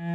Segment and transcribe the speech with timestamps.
[0.00, 0.06] 各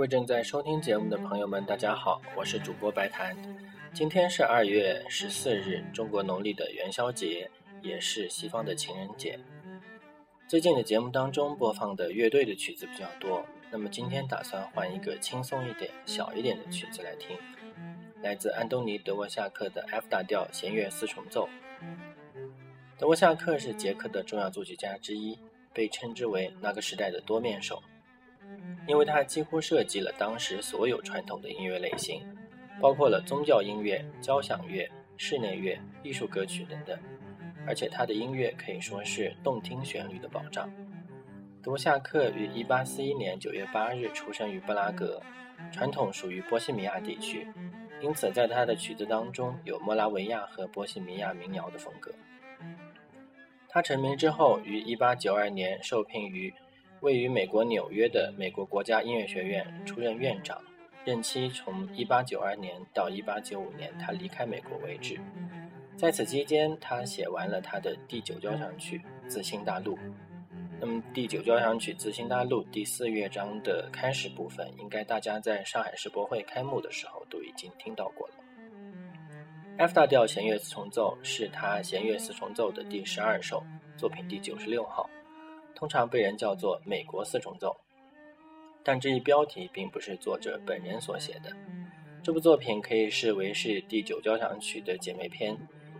[0.00, 3.36] 位正在收听节目的朋友们，大家好，我是主播白檀。
[3.92, 7.48] 今天是二月十四日，中国农历的元宵节，
[7.80, 9.38] 也是西方的情人节。
[10.48, 17.36] 最近的节目当中播放的乐队的曲子比较多，那么今天打算换一个轻松一点、小一点的曲子来听，
[18.28, 21.48] 来自安东尼·德沃夏克的 F 大调弦乐四重奏。
[22.98, 25.38] 德沃夏克是捷克的重要作曲家之一，
[25.72, 27.82] 被称之为那个时代的多面手，
[28.86, 32.20] 因为他几乎涉及了当时所有传统的音乐类型，
[32.82, 36.98] 包括了宗教音乐、交响乐、室内乐、艺术歌曲等等，
[37.66, 40.70] 而且他的音乐可以说是动听旋律的保障。
[41.62, 45.18] 德沃夏克于1841年9月8日出生于布拉格，
[45.72, 47.48] 传统属于波西米亚地区，
[48.00, 52.12] 因此在他的曲子当中有莫拉维亚和波西米亚民谣的风格。
[53.68, 56.52] 他成名之后，于1892年受聘于
[57.00, 60.60] 位于美国纽约的美国国家音乐学院，出任院长，
[61.04, 65.20] 任期从1892年到1895年他离开美国为止。
[65.96, 69.96] 在此期间，他写完了他的第九交响曲《自新大陆》。
[70.80, 77.17] 那么，第九交响曲《自新大陆》第四乐章的开始部分，应该大家在上海世博会开幕的时候
[77.58, 78.34] 经听到过了。
[79.76, 83.62] F 大调弦乐四重奏是他弦乐四重奏的第十二首，
[83.96, 85.10] 作品第九十六号，
[85.74, 87.76] 通常被人叫做美国四重奏。
[88.84, 91.52] 但这一标题并不是作者本人所写的。
[92.22, 95.56] 这部作品可以视为是第九交响曲的姐妹篇，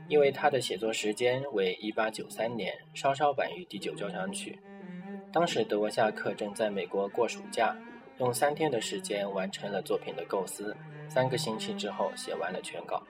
[0.08, 4.58] 因为它的写作时间为一八九三年，稍稍晚于第九交响曲。
[5.32, 7.76] 当时德沃夏克正在美国过暑假，
[8.18, 10.74] 用三天的时间完成了作品的构思，
[11.08, 13.02] 三个星期之后写完了全稿。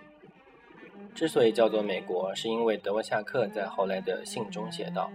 [1.15, 5.11] 之所以叫做美国，是因为德沃夏克在后来的信中写道：“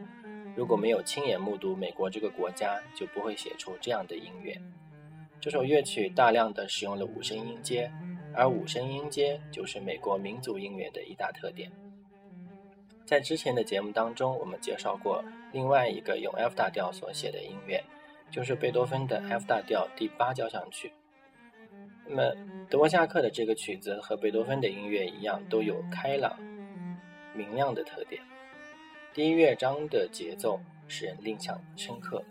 [0.56, 4.59] 如果没有亲眼目睹美国这个国家，就不会写出这样的音乐。”
[5.40, 7.91] 这首乐曲大量的使用了五声音阶，
[8.34, 11.72] 而五声音阶就是美国民族音乐的一大特点。
[13.06, 17.84] 在之前的节目当中，我们介绍过另外一个用 F 大调所写的音乐，
[18.31, 20.91] 就是贝多芬的 F 大调第八交响曲。
[22.06, 22.36] 那么，
[22.69, 26.38] 德沃夏克的这个曲子和贝多芬的音乐一样，都有开朗、
[27.34, 28.22] 明亮的特点。
[29.14, 32.24] 第一乐章的节奏使人印象深刻，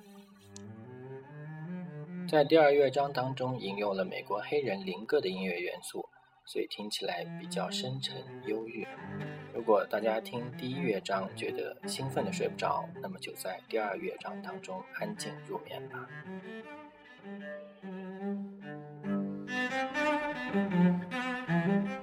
[2.28, 6.04] 在第二乐章当中引用了美国黑人灵歌的音乐元素，
[6.44, 8.16] 所以听起来比较深沉
[8.46, 8.86] 忧郁。
[9.54, 16.08] 如果大家听第一乐章觉得兴奋的睡不着，那么就在第二乐章当中安静入眠吧。
[20.52, 22.01] Müzik